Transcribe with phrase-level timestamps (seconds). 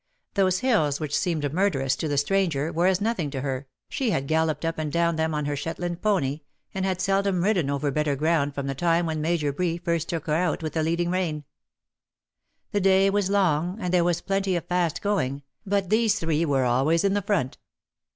[0.33, 3.11] Those hills which seemed murderous to the stranger, AU COUP DU PELERIN \" 133 were
[3.11, 3.67] as nothing to her,
[4.05, 6.39] who had galloped up and down them on her Shetland pony,
[6.73, 10.25] and had seldom ridden over better ground from the time when Major Bree first took
[10.25, 11.43] her out with a leading rein.
[12.71, 16.63] The day was long, and there was plenty of fast going— but these three were
[16.65, 17.59] always in the front.